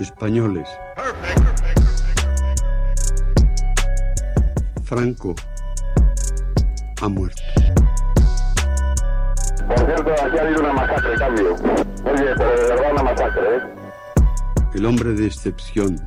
españoles. 0.00 0.68
Franco 4.84 5.34
ha 7.02 7.08
muerto. 7.08 7.42
Por 9.66 9.78
cierto, 9.78 10.12
aquí 10.24 10.38
ha 10.38 10.40
habido 10.40 10.60
una 10.60 10.72
masacre, 10.72 11.14
cambio. 11.18 11.54
Oye, 11.54 12.24
pero 12.36 12.50
de 12.50 12.68
verdad 12.68 12.92
una 12.92 13.02
masacre, 13.02 13.56
¿eh? 13.56 13.60
El 14.74 14.86
hombre 14.86 15.12
de 15.12 15.26
excepción, 15.26 16.00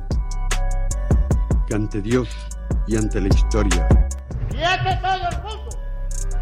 que 1.68 1.74
ante 1.74 2.00
Dios 2.00 2.28
y 2.86 2.96
ante 2.96 3.20
la 3.20 3.28
historia 3.28 3.86
¡Quiete 4.48 4.98
todo 5.02 5.28
el 5.30 5.42
mundo! 5.42 5.78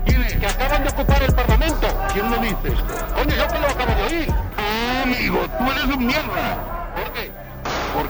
¿Quiénes? 0.04 0.34
Que 0.34 0.46
acaban 0.46 0.82
de 0.82 0.88
ocupar 0.90 1.22
el 1.22 1.34
Parlamento. 1.34 1.86
¿Quién 2.12 2.30
lo 2.30 2.38
dice 2.38 2.68
esto? 2.68 2.94
Coño, 3.14 3.36
yo 3.36 3.48
que 3.48 3.58
lo 3.58 3.66
acabo 3.66 3.94
de 3.94 4.02
oír. 4.02 4.28
Ah, 4.56 5.02
amigo, 5.04 5.38
tú 5.58 5.70
eres 5.70 5.84
un 5.84 6.06
mierda. 6.06 6.79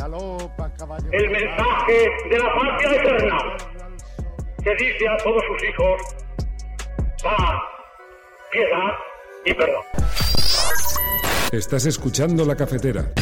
galopa 0.00 0.72
caballo. 0.78 1.08
El 1.12 1.30
mensaje 1.30 2.08
de 2.30 2.38
la 2.38 2.54
patria 2.54 3.02
eterna 3.02 3.38
que 4.62 4.70
dice 4.76 5.08
a 5.08 5.16
todos 5.18 5.42
sus 5.46 5.68
hijos 5.68 6.00
paz, 7.22 7.60
piedad 8.50 8.92
y 9.44 9.54
perdón. 9.54 9.82
Estás 11.52 11.86
escuchando 11.86 12.44
la 12.44 12.56
cafetera. 12.56 13.12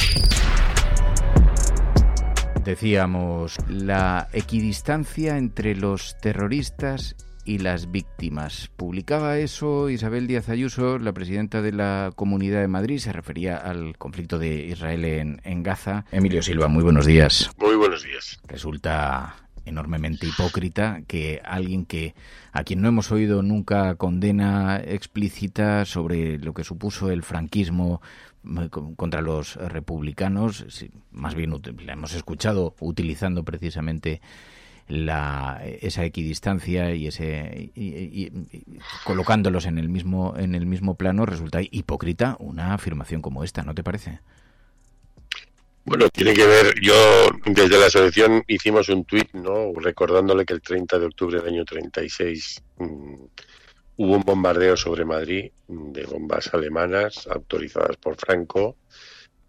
Decíamos, 2.65 3.57
la 3.69 4.29
equidistancia 4.33 5.39
entre 5.39 5.75
los 5.75 6.19
terroristas 6.19 7.17
y 7.49 7.57
las 7.57 7.91
víctimas. 7.91 8.69
Publicaba 8.77 9.39
eso 9.39 9.89
Isabel 9.89 10.27
Díaz 10.27 10.51
Ayuso, 10.51 10.99
la 10.99 11.15
presidenta 11.15 11.63
de 11.63 11.73
la 11.73 12.13
Comunidad 12.15 12.61
de 12.61 12.69
Madrid, 12.69 12.99
se 12.99 13.11
refería 13.11 13.57
al 13.57 13.97
conflicto 13.97 14.39
de 14.39 14.67
Israel 14.67 15.03
en, 15.07 15.41
en 15.45 15.63
Gaza. 15.63 16.05
Emilio 16.13 16.43
Silva, 16.43 16.69
muy 16.69 16.83
buenos 16.83 17.07
días. 17.07 17.51
Muy 17.59 17.75
buenos 17.77 18.05
días. 18.05 18.39
Resulta 18.47 19.35
enormemente 19.65 20.27
hipócrita 20.27 21.01
que 21.07 21.41
alguien 21.43 21.87
que 21.87 22.15
a 22.53 22.65
quien 22.65 22.83
no 22.83 22.89
hemos 22.89 23.11
oído 23.13 23.43
nunca 23.43 23.95
condena 23.95 24.77
explícita 24.85 25.87
sobre 25.87 26.39
lo 26.39 26.53
que 26.53 26.65
supuso 26.65 27.11
el 27.11 27.23
franquismo 27.23 28.03
eh, 28.45 28.69
con- 28.69 28.95
contra 28.95 29.23
los 29.23 29.57
republicanos, 29.57 30.67
más 31.13 31.35
bien 31.35 31.55
la 31.85 31.93
hemos 31.95 32.13
escuchado 32.15 32.75
utilizando 32.81 33.43
precisamente 33.43 34.21
la, 34.89 35.63
esa 35.81 36.05
equidistancia 36.05 36.95
y 36.95 37.07
ese 37.07 37.71
colocándolos 39.05 39.67
en 39.67 39.79
el 39.79 39.89
mismo 39.89 40.35
en 40.37 40.55
el 40.55 40.67
mismo 40.67 40.95
plano 40.95 41.27
resulta 41.27 41.61
hipócrita 41.63 42.37
una 42.41 42.75
afirmación 42.75 43.21
como 43.21 43.45
esta, 43.45 43.63
¿no 43.63 43.75
te 43.75 43.85
parece? 43.85 44.21
Bueno, 45.85 46.09
tiene 46.11 46.35
que 46.35 46.47
ver, 46.47 46.75
yo 46.83 46.95
desde 47.47 47.79
la 47.79 47.87
asociación 47.87 48.45
hicimos 48.47 48.91
un 48.91 49.05
tuit, 49.05 49.33
¿no? 49.33 49.73
Recordándole 49.75 50.45
que 50.45 50.53
el 50.53 50.61
30 50.61 50.99
de 50.99 51.07
octubre 51.07 51.39
del 51.39 51.49
año 51.49 51.65
36 51.65 52.63
mm, 52.77 53.15
hubo 53.97 54.17
un 54.17 54.23
bombardeo 54.23 54.77
sobre 54.77 55.07
Madrid 55.07 55.51
mm, 55.67 55.93
de 55.93 56.05
bombas 56.05 56.53
alemanas 56.53 57.27
autorizadas 57.27 57.97
por 57.97 58.17
Franco, 58.17 58.77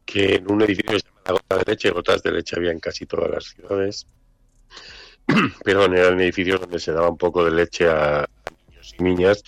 que 0.05 0.35
en 0.35 0.49
un 0.49 0.61
edificio 0.61 0.93
que 0.93 0.99
se 0.99 1.05
llama 1.07 1.21
La 1.25 1.31
Gota 1.33 1.57
de 1.57 1.71
Leche, 1.71 1.91
gotas 1.91 2.23
de 2.23 2.31
leche 2.31 2.55
había 2.55 2.71
en 2.71 2.79
casi 2.79 3.05
todas 3.05 3.29
las 3.29 3.43
ciudades, 3.43 4.07
pero 5.63 5.85
eran 5.85 6.19
edificios 6.19 6.61
donde 6.61 6.79
se 6.79 6.91
daba 6.91 7.09
un 7.09 7.17
poco 7.17 7.45
de 7.45 7.51
leche 7.51 7.89
a, 7.89 8.27
niños 8.67 8.95
y 8.97 9.03
niñas. 9.03 9.43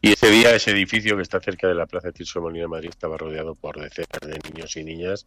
Y 0.00 0.12
ese 0.12 0.30
día 0.30 0.54
ese 0.54 0.70
edificio 0.70 1.16
que 1.16 1.22
está 1.22 1.40
cerca 1.40 1.66
de 1.68 1.74
la 1.74 1.86
Plaza 1.86 2.12
Tirso 2.12 2.40
Molina 2.40 2.64
de 2.64 2.68
Madrid 2.68 2.90
estaba 2.90 3.16
rodeado 3.16 3.54
por 3.54 3.80
decenas 3.80 4.20
de 4.20 4.38
niños 4.50 4.76
y 4.76 4.84
niñas 4.84 5.26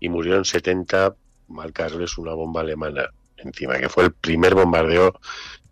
y 0.00 0.08
murieron 0.08 0.44
70 0.44 1.14
al 1.58 1.72
caerles 1.72 2.18
una 2.18 2.34
bomba 2.34 2.60
alemana 2.60 3.10
encima, 3.36 3.78
que 3.78 3.88
fue 3.88 4.04
el 4.04 4.12
primer 4.12 4.54
bombardeo 4.54 5.18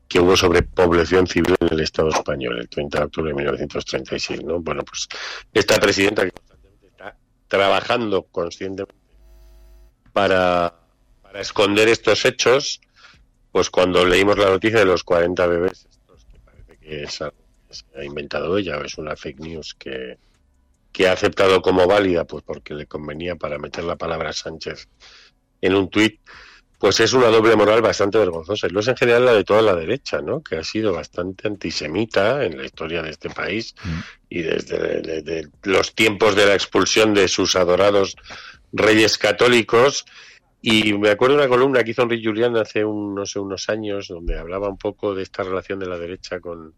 que 0.09 0.21
hubo 0.21 0.37
sobre 0.37 0.63
población 0.63 1.27
civil 1.27 1.55
en 1.61 1.73
el 1.73 1.81
Estado 1.81 2.11
español, 2.11 2.59
el 2.59 2.69
30 2.69 2.99
de 2.99 3.05
octubre 3.05 3.31
de 3.31 3.37
1936. 3.37 4.45
¿no? 4.45 4.61
Bueno, 4.61 4.85
pues 4.85 5.09
esta 5.53 5.81
presidenta 5.81 6.25
que 6.25 6.31
constantemente 6.31 6.87
está 6.89 7.17
trabajando 7.49 8.25
conscientemente 8.25 8.95
para, 10.13 10.75
para 11.23 11.41
esconder 11.41 11.89
estos 11.89 12.25
hechos, 12.25 12.81
pues 13.55 13.71
cuando 13.71 14.05
leímos 14.05 14.37
la 14.37 14.49
noticia 14.51 14.81
de 14.81 14.85
los 14.85 15.05
40 15.05 15.47
bebés, 15.47 15.87
estos 15.89 16.25
que 16.25 16.41
parece 16.41 16.77
que 16.79 17.03
es 17.05 17.23
algo 17.23 17.37
que 17.69 17.75
se 17.77 17.85
ha 17.97 18.05
inventado 18.05 18.59
ella, 18.59 18.81
es 18.85 18.99
una 18.99 19.15
fake 19.15 19.39
news 19.39 19.75
que, 19.79 20.19
que 20.91 21.07
ha 21.07 21.13
aceptado 21.13 21.63
como 21.63 21.87
válida, 21.87 22.25
pues 22.25 22.43
porque 22.45 22.75
le 22.75 22.87
convenía 22.87 23.37
para 23.37 23.59
meter 23.59 23.85
la 23.85 23.95
palabra 23.95 24.33
Sánchez 24.33 24.89
en 25.61 25.77
un 25.77 25.89
tuit, 25.89 26.19
pues 26.81 26.99
es 26.99 27.13
una 27.13 27.29
doble 27.29 27.55
moral 27.55 27.81
bastante 27.81 28.19
vergonzosa. 28.19 28.67
Y 28.67 28.71
lo 28.71 28.81
es 28.81 28.89
en 28.89 28.97
general 28.97 29.25
la 29.25 29.35
de 29.35 29.45
toda 29.45 29.63
la 29.63 29.77
derecha, 29.77 30.21
¿no? 30.21 30.43
Que 30.43 30.57
ha 30.57 30.65
sido 30.65 30.93
bastante 30.93 31.47
antisemita 31.47 32.45
en 32.45 32.59
la 32.59 32.65
historia 32.65 33.03
de 33.03 33.11
este 33.11 33.31
país 33.31 33.77
y 34.29 34.43
desde 34.43 35.01
de- 35.01 35.23
de 35.23 35.49
los 35.63 35.95
tiempos 35.95 36.35
de 36.35 36.47
la 36.47 36.55
expulsión 36.55 37.15
de 37.15 37.29
sus 37.29 37.55
adorados 37.55 38.17
reyes 38.73 39.17
católicos. 39.17 40.07
Y 40.67 40.95
me 40.95 41.11
acuerdo 41.11 41.37
de 41.37 41.43
una 41.43 41.49
columna 41.51 41.85
que 41.85 41.91
hizo 41.91 42.01
Enrique 42.01 42.27
Julián 42.27 42.57
hace 42.57 42.87
un, 42.87 43.15
no 43.15 43.27
sé, 43.27 43.39
unos 43.39 43.69
años, 43.69 44.09
donde 44.09 44.39
hablaba 44.39 44.71
un 44.71 44.79
poco 44.79 45.15
de 45.15 45.23
esta 45.23 45.43
relación 45.43 45.79
de 45.79 45.85
la 45.85 45.99
derecha 45.99 46.41
con, 46.41 46.75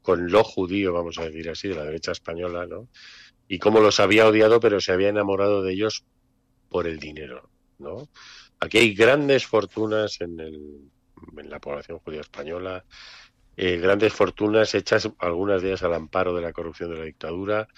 con 0.00 0.32
lo 0.32 0.42
judío, 0.42 0.94
vamos 0.94 1.18
a 1.18 1.24
decir 1.24 1.50
así, 1.50 1.68
de 1.68 1.74
la 1.74 1.84
derecha 1.84 2.12
española, 2.12 2.66
¿no? 2.66 2.88
Y 3.46 3.58
cómo 3.58 3.80
los 3.80 4.00
había 4.00 4.26
odiado, 4.26 4.58
pero 4.58 4.80
se 4.80 4.92
había 4.92 5.10
enamorado 5.10 5.62
de 5.62 5.74
ellos 5.74 6.02
por 6.70 6.86
el 6.86 6.98
dinero, 6.98 7.50
¿no? 7.78 8.08
Aquí 8.58 8.78
hay 8.78 8.94
grandes 8.94 9.44
fortunas 9.44 10.18
en, 10.22 10.40
el, 10.40 10.90
en 11.36 11.50
la 11.50 11.60
población 11.60 11.98
judía 11.98 12.22
española, 12.22 12.86
eh, 13.54 13.76
grandes 13.76 14.14
fortunas 14.14 14.74
hechas, 14.74 15.10
algunas 15.18 15.60
de 15.60 15.68
ellas 15.68 15.82
al 15.82 15.92
amparo 15.92 16.34
de 16.34 16.40
la 16.40 16.54
corrupción 16.54 16.90
de 16.90 16.96
la 16.96 17.04
dictadura, 17.04 17.68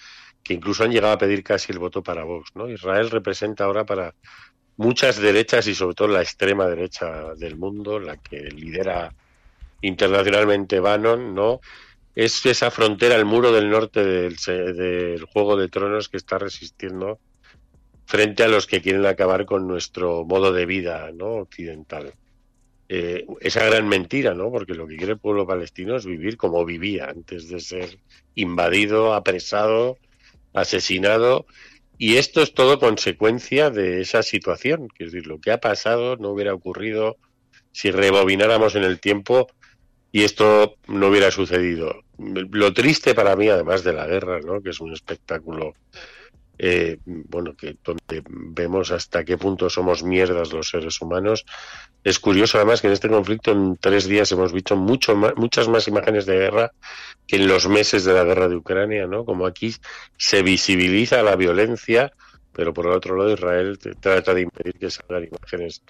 que 0.41 0.53
incluso 0.53 0.85
han 0.85 0.91
llegado 0.93 1.15
a 1.15 1.17
pedir 1.17 1.43
casi 1.43 1.73
el 1.73 1.79
voto 1.79 2.01
para 2.01 2.23
Vox, 2.23 2.55
¿no? 2.55 2.69
Israel 2.69 3.09
representa 3.09 3.65
ahora 3.65 3.85
para 3.85 4.15
muchas 4.77 5.19
derechas 5.19 5.67
y 5.67 5.75
sobre 5.75 5.95
todo 5.95 6.07
la 6.09 6.21
extrema 6.21 6.67
derecha 6.67 7.33
del 7.35 7.57
mundo, 7.57 7.99
la 7.99 8.17
que 8.17 8.39
lidera 8.39 9.13
internacionalmente 9.81 10.79
Bannon, 10.79 11.33
¿no? 11.35 11.61
Es 12.15 12.45
esa 12.45 12.71
frontera, 12.71 13.15
el 13.15 13.25
muro 13.25 13.51
del 13.51 13.69
norte 13.69 14.03
del, 14.03 14.35
del 14.37 15.25
Juego 15.25 15.57
de 15.57 15.67
Tronos 15.67 16.09
que 16.09 16.17
está 16.17 16.37
resistiendo 16.37 17.19
frente 18.05 18.43
a 18.43 18.47
los 18.47 18.67
que 18.67 18.81
quieren 18.81 19.05
acabar 19.05 19.45
con 19.45 19.67
nuestro 19.67 20.23
modo 20.25 20.53
de 20.53 20.65
vida, 20.65 21.11
¿no? 21.13 21.27
Occidental. 21.27 22.13
Eh, 22.89 23.25
esa 23.39 23.65
gran 23.65 23.87
mentira, 23.87 24.33
¿no? 24.33 24.51
Porque 24.51 24.75
lo 24.75 24.85
que 24.87 24.97
quiere 24.97 25.13
el 25.13 25.19
pueblo 25.19 25.47
palestino 25.47 25.95
es 25.95 26.05
vivir 26.05 26.37
como 26.37 26.63
vivía 26.65 27.09
antes 27.09 27.49
de 27.49 27.59
ser 27.59 27.97
invadido, 28.35 29.13
apresado, 29.13 29.97
asesinado. 30.53 31.45
Y 32.05 32.17
esto 32.17 32.41
es 32.41 32.53
todo 32.53 32.79
consecuencia 32.79 33.69
de 33.69 34.01
esa 34.01 34.23
situación. 34.23 34.89
Es 34.99 35.13
decir, 35.13 35.25
lo 35.25 35.39
que 35.39 35.51
ha 35.51 35.61
pasado 35.61 36.17
no 36.17 36.31
hubiera 36.31 36.53
ocurrido 36.53 37.15
si 37.71 37.91
rebobináramos 37.91 38.75
en 38.75 38.83
el 38.83 38.99
tiempo 38.99 39.47
y 40.11 40.23
esto 40.23 40.75
no 40.87 41.07
hubiera 41.07 41.31
sucedido. 41.31 42.03
Lo 42.17 42.73
triste 42.73 43.15
para 43.15 43.37
mí, 43.37 43.47
además 43.47 43.85
de 43.85 43.93
la 43.93 44.05
guerra, 44.05 44.41
¿no? 44.41 44.61
que 44.61 44.71
es 44.71 44.81
un 44.81 44.91
espectáculo 44.91 45.75
eh, 46.65 46.97
bueno, 47.05 47.57
que 47.57 47.75
donde 47.83 48.23
vemos 48.25 48.91
hasta 48.91 49.25
qué 49.25 49.37
punto 49.37 49.69
somos 49.69 50.01
mierdas 50.01 50.53
los 50.53 50.69
seres 50.69 51.01
humanos. 51.01 51.45
Es 52.05 52.19
curioso 52.19 52.57
además 52.57 52.79
que 52.79 52.87
en 52.87 52.93
este 52.93 53.09
conflicto 53.09 53.51
en 53.51 53.75
tres 53.75 54.07
días 54.07 54.31
hemos 54.31 54.53
visto 54.53 54.77
mucho 54.77 55.13
muchas 55.35 55.67
más 55.67 55.89
imágenes 55.89 56.25
de 56.25 56.37
guerra 56.37 56.71
que 57.27 57.35
en 57.35 57.47
los 57.47 57.67
meses 57.67 58.05
de 58.05 58.13
la 58.13 58.23
guerra 58.23 58.47
de 58.47 58.55
Ucrania, 58.55 59.07
¿no? 59.07 59.25
Como 59.25 59.45
aquí 59.45 59.75
se 60.17 60.41
visibiliza 60.41 61.21
la 61.21 61.35
violencia, 61.35 62.13
pero 62.53 62.73
por 62.73 62.85
el 62.85 62.93
otro 62.93 63.17
lado 63.17 63.33
Israel 63.33 63.77
trata 63.99 64.33
de 64.33 64.43
impedir 64.43 64.75
que 64.75 64.89
salgan 64.89 65.25
imágenes 65.25 65.83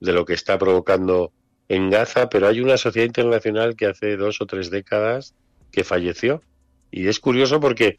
de 0.00 0.12
lo 0.12 0.24
que 0.24 0.34
está 0.34 0.58
provocando 0.58 1.30
en 1.68 1.88
Gaza, 1.88 2.28
pero 2.28 2.48
hay 2.48 2.60
una 2.60 2.78
sociedad 2.78 3.06
internacional 3.06 3.76
que 3.76 3.86
hace 3.86 4.16
dos 4.16 4.40
o 4.40 4.46
tres 4.46 4.70
décadas 4.70 5.36
que 5.70 5.84
falleció. 5.84 6.42
Y 6.90 7.08
es 7.08 7.20
curioso 7.20 7.60
porque 7.60 7.96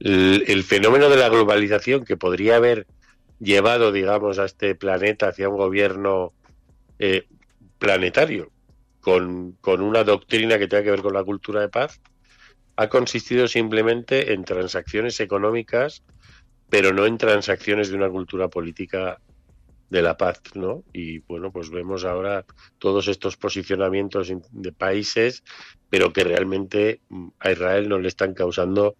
el, 0.00 0.62
fenómeno 0.62 1.08
de 1.08 1.16
la 1.16 1.28
globalización 1.28 2.04
que 2.04 2.16
podría 2.16 2.56
haber 2.56 2.86
llevado, 3.40 3.92
digamos, 3.92 4.38
a 4.38 4.44
este 4.44 4.74
planeta 4.74 5.28
hacia 5.28 5.48
un 5.48 5.56
gobierno 5.56 6.32
eh, 6.98 7.26
planetario, 7.78 8.50
con, 9.00 9.52
con, 9.60 9.80
una 9.80 10.04
doctrina 10.04 10.58
que 10.58 10.68
tenga 10.68 10.84
que 10.84 10.90
ver 10.90 11.02
con 11.02 11.14
la 11.14 11.24
cultura 11.24 11.60
de 11.60 11.68
paz, 11.68 12.00
ha 12.76 12.88
consistido 12.88 13.48
simplemente 13.48 14.32
en 14.32 14.44
transacciones 14.44 15.18
económicas, 15.20 16.04
pero 16.68 16.92
no 16.92 17.06
en 17.06 17.18
transacciones 17.18 17.88
de 17.88 17.96
una 17.96 18.08
cultura 18.08 18.48
política 18.48 19.18
de 19.90 20.02
la 20.02 20.16
paz, 20.16 20.40
¿no? 20.54 20.84
Y 20.92 21.20
bueno, 21.20 21.50
pues 21.50 21.70
vemos 21.70 22.04
ahora 22.04 22.44
todos 22.78 23.08
estos 23.08 23.36
posicionamientos 23.36 24.32
de 24.50 24.72
países, 24.72 25.42
pero 25.88 26.12
que 26.12 26.24
realmente 26.24 27.00
mm, 27.08 27.28
a 27.38 27.52
Israel 27.52 27.88
no 27.88 27.98
le 27.98 28.08
están 28.08 28.34
causando 28.34 28.96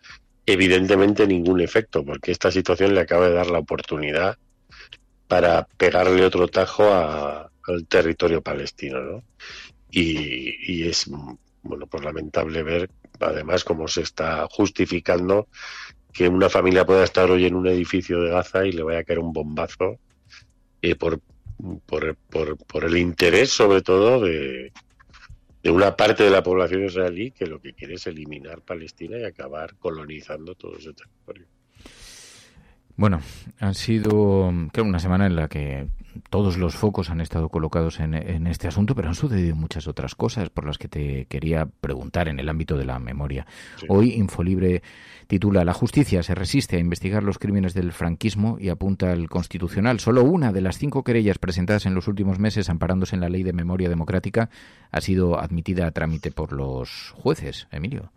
evidentemente 0.46 1.26
ningún 1.26 1.60
efecto, 1.60 2.04
porque 2.04 2.32
esta 2.32 2.50
situación 2.50 2.94
le 2.94 3.00
acaba 3.00 3.28
de 3.28 3.34
dar 3.34 3.50
la 3.50 3.58
oportunidad 3.58 4.38
para 5.26 5.68
pegarle 5.76 6.24
otro 6.24 6.48
tajo 6.48 6.90
al 6.90 7.86
territorio 7.86 8.42
palestino, 8.42 9.00
¿no? 9.02 9.24
Y, 9.90 10.56
y, 10.72 10.88
es 10.88 11.06
bueno 11.62 11.86
pues 11.86 12.04
lamentable 12.04 12.62
ver 12.62 12.90
además 13.20 13.64
cómo 13.64 13.88
se 13.88 14.02
está 14.02 14.46
justificando 14.50 15.48
que 16.12 16.28
una 16.28 16.48
familia 16.48 16.84
pueda 16.86 17.04
estar 17.04 17.30
hoy 17.30 17.46
en 17.46 17.54
un 17.54 17.66
edificio 17.66 18.20
de 18.20 18.30
Gaza 18.30 18.66
y 18.66 18.72
le 18.72 18.82
vaya 18.82 19.00
a 19.00 19.04
caer 19.04 19.18
un 19.18 19.32
bombazo 19.32 19.98
eh, 20.82 20.94
por, 20.94 21.20
por, 21.86 22.16
por, 22.56 22.84
el 22.84 22.96
interés 22.96 23.50
sobre 23.50 23.82
todo 23.82 24.20
de, 24.20 24.72
de 25.62 25.70
una 25.70 25.96
parte 25.96 26.24
de 26.24 26.30
la 26.30 26.42
población 26.42 26.84
israelí 26.84 27.30
que 27.32 27.46
lo 27.46 27.60
que 27.60 27.74
quiere 27.74 27.94
es 27.94 28.06
eliminar 28.06 28.62
Palestina 28.62 29.18
y 29.18 29.24
acabar 29.24 29.76
colonizando 29.76 30.54
todo 30.54 30.76
ese 30.78 30.92
territorio. 30.92 31.46
Bueno, 32.98 33.20
ha 33.60 33.74
sido 33.74 34.52
creo 34.72 34.84
una 34.84 34.98
semana 34.98 35.26
en 35.26 35.36
la 35.36 35.46
que 35.46 35.86
todos 36.30 36.58
los 36.58 36.74
focos 36.74 37.10
han 37.10 37.20
estado 37.20 37.48
colocados 37.48 38.00
en, 38.00 38.12
este 38.48 38.66
asunto, 38.66 38.96
pero 38.96 39.06
han 39.06 39.14
sucedido 39.14 39.54
muchas 39.54 39.86
otras 39.86 40.16
cosas 40.16 40.50
por 40.50 40.66
las 40.66 40.78
que 40.78 40.88
te 40.88 41.26
quería 41.26 41.66
preguntar 41.66 42.26
en 42.26 42.40
el 42.40 42.48
ámbito 42.48 42.76
de 42.76 42.84
la 42.84 42.98
memoria. 42.98 43.46
Hoy 43.88 44.14
Infolibre 44.14 44.82
titula 45.28 45.64
La 45.64 45.74
justicia 45.74 46.24
se 46.24 46.34
resiste 46.34 46.74
a 46.74 46.80
investigar 46.80 47.22
los 47.22 47.38
crímenes 47.38 47.72
del 47.72 47.92
franquismo 47.92 48.58
y 48.58 48.68
apunta 48.68 49.12
al 49.12 49.28
Constitucional. 49.28 50.00
Solo 50.00 50.24
una 50.24 50.50
de 50.50 50.60
las 50.60 50.76
cinco 50.78 51.04
querellas 51.04 51.38
presentadas 51.38 51.86
en 51.86 51.94
los 51.94 52.08
últimos 52.08 52.40
meses 52.40 52.68
amparándose 52.68 53.14
en 53.14 53.20
la 53.20 53.28
Ley 53.28 53.44
de 53.44 53.52
Memoria 53.52 53.88
Democrática 53.88 54.50
ha 54.90 55.00
sido 55.00 55.38
admitida 55.38 55.86
a 55.86 55.92
trámite 55.92 56.32
por 56.32 56.52
los 56.52 57.12
jueces. 57.14 57.68
Emilio. 57.70 58.10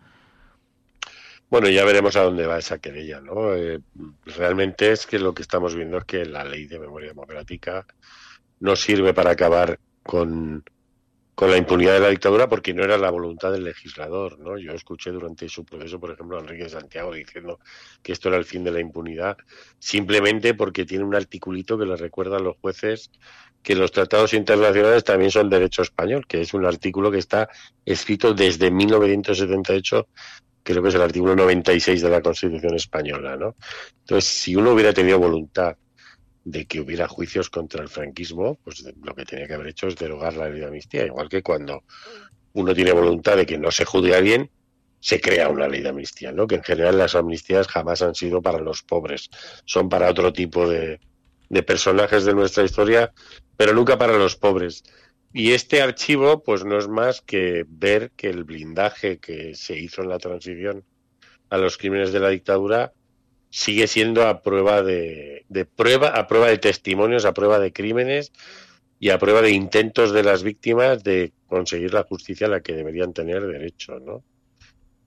Bueno, 1.51 1.67
ya 1.67 1.83
veremos 1.83 2.15
a 2.15 2.23
dónde 2.23 2.47
va 2.47 2.59
esa 2.59 2.79
querella, 2.79 3.19
¿no? 3.19 3.53
Eh, 3.53 3.81
realmente 4.25 4.93
es 4.93 5.05
que 5.05 5.19
lo 5.19 5.33
que 5.33 5.41
estamos 5.41 5.75
viendo 5.75 5.97
es 5.97 6.05
que 6.05 6.23
la 6.23 6.45
ley 6.45 6.65
de 6.65 6.79
memoria 6.79 7.09
democrática 7.09 7.85
no 8.61 8.77
sirve 8.77 9.13
para 9.13 9.31
acabar 9.31 9.77
con, 10.01 10.63
con 11.35 11.51
la 11.51 11.57
impunidad 11.57 11.95
de 11.95 11.99
la 11.99 12.07
dictadura 12.07 12.47
porque 12.47 12.73
no 12.73 12.85
era 12.85 12.97
la 12.97 13.09
voluntad 13.09 13.51
del 13.51 13.65
legislador, 13.65 14.39
¿no? 14.39 14.57
Yo 14.57 14.71
escuché 14.71 15.11
durante 15.11 15.49
su 15.49 15.65
proceso, 15.65 15.99
por 15.99 16.11
ejemplo, 16.11 16.37
a 16.37 16.39
Enrique 16.39 16.69
Santiago 16.69 17.13
diciendo 17.13 17.59
que 18.01 18.13
esto 18.13 18.29
era 18.29 18.37
el 18.37 18.45
fin 18.45 18.63
de 18.63 18.71
la 18.71 18.79
impunidad, 18.79 19.35
simplemente 19.77 20.53
porque 20.53 20.85
tiene 20.85 21.03
un 21.03 21.15
articulito 21.15 21.77
que 21.77 21.85
le 21.85 21.97
recuerda 21.97 22.37
a 22.37 22.39
los 22.39 22.55
jueces 22.61 23.11
que 23.61 23.75
los 23.75 23.91
tratados 23.91 24.33
internacionales 24.33 25.03
también 25.03 25.31
son 25.31 25.49
derecho 25.49 25.81
español, 25.81 26.25
que 26.25 26.39
es 26.39 26.53
un 26.53 26.65
artículo 26.65 27.11
que 27.11 27.17
está 27.19 27.49
escrito 27.85 28.33
desde 28.33 28.71
1978 28.71 30.07
creo 30.63 30.81
que 30.81 30.89
es 30.89 30.95
el 30.95 31.01
artículo 31.01 31.35
96 31.35 32.01
de 32.01 32.09
la 32.09 32.21
Constitución 32.21 32.75
española, 32.75 33.37
¿no? 33.37 33.55
Entonces, 33.99 34.29
si 34.29 34.55
uno 34.55 34.71
hubiera 34.71 34.93
tenido 34.93 35.19
voluntad 35.19 35.75
de 36.43 36.65
que 36.65 36.79
hubiera 36.79 37.07
juicios 37.07 37.49
contra 37.49 37.81
el 37.81 37.89
franquismo, 37.89 38.57
pues 38.63 38.83
lo 39.03 39.13
que 39.13 39.25
tenía 39.25 39.47
que 39.47 39.53
haber 39.53 39.67
hecho 39.67 39.87
es 39.87 39.95
derogar 39.95 40.35
la 40.35 40.49
ley 40.49 40.59
de 40.59 40.65
amnistía, 40.65 41.05
igual 41.05 41.29
que 41.29 41.43
cuando 41.43 41.83
uno 42.53 42.73
tiene 42.73 42.91
voluntad 42.91 43.37
de 43.37 43.45
que 43.45 43.57
no 43.57 43.71
se 43.71 43.85
juzgue 43.85 44.15
a 44.15 44.17
alguien, 44.17 44.49
se 44.99 45.19
crea 45.19 45.49
una 45.49 45.67
ley 45.67 45.81
de 45.81 45.89
amnistía, 45.89 46.31
¿no? 46.31 46.47
Que 46.47 46.55
en 46.55 46.63
general 46.63 46.97
las 46.97 47.15
amnistías 47.15 47.67
jamás 47.67 48.01
han 48.01 48.15
sido 48.15 48.41
para 48.41 48.59
los 48.59 48.83
pobres, 48.83 49.29
son 49.65 49.89
para 49.89 50.09
otro 50.09 50.31
tipo 50.31 50.69
de, 50.69 50.99
de 51.49 51.63
personajes 51.63 52.23
de 52.23 52.33
nuestra 52.33 52.63
historia, 52.63 53.11
pero 53.57 53.73
nunca 53.73 53.97
para 53.97 54.17
los 54.17 54.35
pobres. 54.35 54.83
Y 55.33 55.53
este 55.53 55.81
archivo, 55.81 56.43
pues 56.43 56.65
no 56.65 56.77
es 56.77 56.89
más 56.89 57.21
que 57.21 57.65
ver 57.67 58.11
que 58.17 58.29
el 58.29 58.43
blindaje 58.43 59.19
que 59.19 59.55
se 59.55 59.77
hizo 59.77 60.01
en 60.01 60.09
la 60.09 60.19
transición 60.19 60.83
a 61.49 61.57
los 61.57 61.77
crímenes 61.77 62.11
de 62.11 62.19
la 62.19 62.29
dictadura 62.29 62.93
sigue 63.49 63.87
siendo 63.87 64.27
a 64.27 64.41
prueba 64.41 64.81
de, 64.83 65.45
prueba, 65.75 66.09
a 66.09 66.27
prueba 66.27 66.47
de 66.47 66.57
testimonios, 66.57 67.25
a 67.25 67.33
prueba 67.33 67.59
de 67.59 67.71
crímenes 67.71 68.31
y 68.99 69.09
a 69.09 69.19
prueba 69.19 69.41
de 69.41 69.51
intentos 69.51 70.11
de 70.11 70.23
las 70.23 70.43
víctimas 70.43 71.03
de 71.03 71.31
conseguir 71.47 71.93
la 71.93 72.03
justicia 72.03 72.47
a 72.47 72.49
la 72.49 72.61
que 72.61 72.73
deberían 72.73 73.13
tener 73.13 73.45
derecho, 73.45 73.99
¿no? 73.99 74.23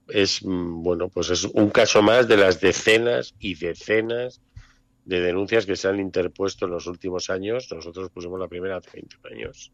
Es 0.07 0.43
mm, 0.43 0.83
bueno, 0.83 1.09
pues 1.09 1.29
es 1.29 1.45
un 1.45 1.69
caso 1.69 2.01
más 2.01 2.27
de 2.27 2.37
las 2.37 2.61
decenas 2.61 3.35
y 3.39 3.55
decenas 3.55 4.41
de 5.05 5.21
denuncias 5.21 5.65
que 5.65 5.75
se 5.75 5.87
han 5.87 5.99
interpuesto 5.99 6.65
en 6.65 6.71
los 6.71 6.87
últimos 6.87 7.29
años. 7.29 7.67
Nosotros 7.71 8.09
pusimos 8.11 8.39
la 8.39 8.47
primera 8.47 8.77
hace 8.77 8.91
20 8.93 9.17
años 9.31 9.71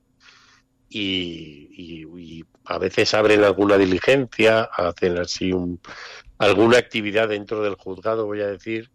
y, 0.91 2.43
a 2.65 2.77
veces 2.77 3.13
abren 3.13 3.43
alguna 3.43 3.77
diligencia, 3.77 4.63
hacen 4.63 5.17
así 5.17 5.51
un, 5.51 5.79
alguna 6.37 6.77
actividad 6.77 7.29
dentro 7.29 7.63
del 7.63 7.75
juzgado, 7.75 8.25
voy 8.25 8.41
a 8.41 8.47
decir, 8.47 8.91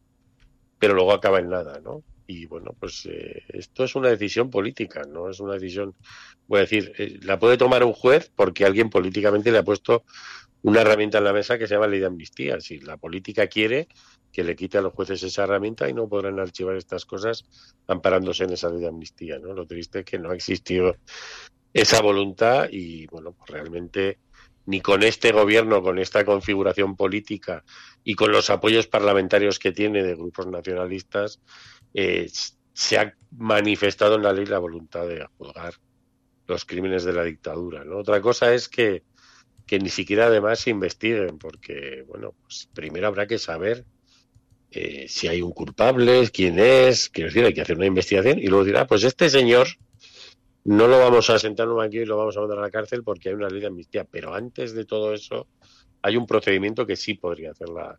pero 0.79 0.95
luego 0.95 1.13
acaba 1.13 1.41
en 1.41 1.49
nada, 1.49 1.81
¿no? 1.81 2.03
Y 2.27 2.47
bueno, 2.47 2.75
pues 2.79 3.07
eh, 3.07 3.43
esto 3.49 3.85
es 3.85 3.95
una 3.95 4.09
decisión 4.09 4.51
política, 4.51 5.03
no 5.09 5.31
es 5.31 5.41
una 5.41 5.55
decisión, 5.55 5.95
voy 6.49 6.59
a 6.59 6.63
decir, 6.63 6.93
eh, 6.99 7.19
la 7.23 7.39
puede 7.39 7.57
tomar 7.57 7.85
un 7.85 7.93
juez 7.93 8.31
porque 8.35 8.65
alguien 8.65 8.91
políticamente 8.91 9.53
le 9.53 9.59
ha 9.59 9.63
puesto 9.63 10.05
una 10.63 10.81
herramienta 10.81 11.19
en 11.19 11.25
la 11.25 11.33
mesa 11.33 11.59
que 11.59 11.67
se 11.67 11.75
llama 11.75 11.87
ley 11.87 12.01
de 12.01 12.07
amnistía. 12.07 12.61
Si 12.61 12.81
la 12.81 12.97
política 12.97 13.47
quiere 13.47 13.87
que 14.33 14.43
le 14.43 14.57
quite 14.57 14.79
a 14.79 14.83
los 14.83 14.93
jueces 14.93 15.23
esa 15.23 15.45
herramienta 15.45 15.89
y 15.89 15.93
no 15.93 16.09
podrán 16.09 16.41
archivar 16.41 16.77
estas 16.77 17.05
cosas 17.05 17.45
amparándose 17.87 18.45
en 18.45 18.53
esa 18.53 18.69
ley 18.71 18.81
de 18.81 18.89
amnistía, 18.89 19.39
¿no? 19.39 19.55
Lo 19.55 19.67
triste 19.67 20.01
es 20.01 20.05
que 20.05 20.19
no 20.19 20.31
ha 20.31 20.35
existido 20.35 20.97
esa 21.77 22.01
voluntad 22.01 22.69
y 22.71 23.07
bueno, 23.09 23.33
pues 23.33 23.51
realmente 23.51 24.19
ni 24.65 24.81
con 24.81 25.03
este 25.03 25.31
gobierno, 25.31 25.83
con 25.83 25.99
esta 25.99 26.25
configuración 26.25 26.97
política 26.97 27.65
y 28.03 28.15
con 28.15 28.33
los 28.33 28.49
apoyos 28.49 28.87
parlamentarios 28.87 29.59
que 29.59 29.73
tiene 29.73 30.03
de 30.03 30.15
grupos 30.15 30.47
nacionalistas, 30.47 31.39
eh, 31.93 32.31
se 32.73 32.99
ha 32.99 33.15
manifestado 33.37 34.15
en 34.17 34.23
la 34.23 34.33
ley 34.33 34.47
la 34.47 34.59
voluntad 34.59 35.07
de 35.07 35.27
juzgar 35.37 35.75
los 36.47 36.65
crímenes 36.65 37.05
de 37.05 37.13
la 37.13 37.25
dictadura. 37.25 37.85
¿no? 37.85 37.99
Otra 37.99 38.23
cosa 38.23 38.55
es 38.55 38.71
que, 38.71 39.03
que 39.67 39.79
ni 39.79 39.91
siquiera 39.91 40.27
además 40.27 40.61
se 40.61 40.71
investiguen, 40.71 41.39
porque 41.39 42.05
bueno, 42.09 42.35
pues 42.41 42.71
primero 42.73 43.07
habrá 43.07 43.27
que 43.27 43.39
saber 43.39 43.85
eh, 44.71 45.07
si 45.09 45.29
hay 45.29 45.43
un 45.43 45.53
culpable, 45.53 46.31
quién 46.33 46.59
es, 46.59 47.11
quiero 47.11 47.29
decir, 47.29 47.45
hay 47.45 47.53
que 47.53 47.61
hacer 47.61 47.77
una 47.77 47.87
investigación 47.87 48.39
y 48.39 48.47
luego 48.47 48.65
dirá, 48.65 48.87
pues 48.87 49.05
este 49.05 49.29
señor 49.29 49.69
no 50.67 50.89
lo 50.89 50.99
vamos 50.99 51.31
a 51.31 51.39
sentar 51.39 51.67
en 51.67 51.73
un 51.73 51.77
banquillo 51.79 52.03
y 52.03 52.07
lo 52.07 52.17
vamos 52.17 52.37
a 52.37 52.41
mandar 52.41 52.59
a 52.59 52.63
la 52.63 52.71
cárcel 52.71 53.05
porque 53.05 53.29
hay 53.29 53.37
una 53.37 53.49
ley 53.49 53.61
de 53.61 53.69
amnistía. 53.69 54.05
Pero 54.05 54.35
antes 54.35 54.75
de 54.75 54.85
todo 54.85 55.15
eso, 55.15 55.47
hay 56.03 56.17
un 56.17 56.27
procedimiento 56.27 56.85
que 56.85 56.97
sí 56.97 57.15
podría 57.15 57.53
hacer 57.53 57.69
la, 57.69 57.99